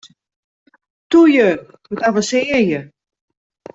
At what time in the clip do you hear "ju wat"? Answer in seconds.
1.35-2.01